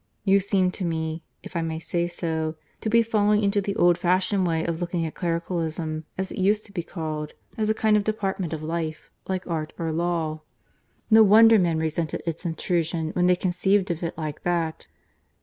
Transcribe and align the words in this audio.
You 0.23 0.39
seem 0.39 0.71
to 0.71 0.83
me, 0.83 1.21
if 1.43 1.55
I 1.55 1.61
may 1.61 1.77
say 1.77 2.07
so, 2.07 2.55
to 2.79 2.89
be 2.89 3.03
falling 3.03 3.43
into 3.43 3.61
the 3.61 3.75
old 3.75 3.99
fashioned 3.99 4.47
way 4.47 4.63
of 4.65 4.81
looking 4.81 5.05
at 5.05 5.13
'Clericalism,' 5.13 6.05
as 6.17 6.31
it 6.31 6.39
used 6.39 6.65
to 6.65 6.71
be 6.71 6.81
called, 6.81 7.33
as 7.55 7.69
a 7.69 7.75
kind 7.75 7.95
of 7.95 8.03
department 8.03 8.51
of 8.51 8.63
life, 8.63 9.11
like 9.27 9.45
Art 9.45 9.73
or 9.77 9.91
Law. 9.91 10.41
No 11.11 11.21
wonder 11.21 11.59
men 11.59 11.77
resented 11.77 12.23
its 12.25 12.47
intrusion 12.47 13.11
when 13.11 13.27
they 13.27 13.35
conceived 13.35 13.91
of 13.91 14.01
it 14.01 14.17
like 14.17 14.41
that. 14.41 14.87